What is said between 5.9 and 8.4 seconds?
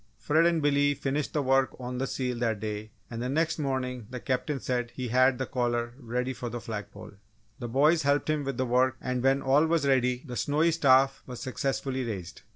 ready for the flag pole. The boys helped